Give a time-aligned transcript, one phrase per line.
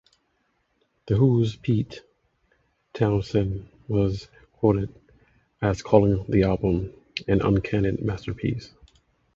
[1.05, 2.01] The Who's Pete
[2.95, 4.89] Townshend was quoted
[5.61, 6.91] as calling the album
[7.27, 8.73] "an uncanny masterpiece".